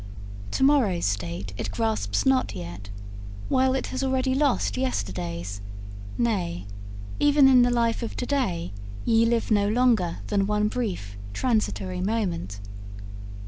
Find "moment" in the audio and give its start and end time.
12.01-12.59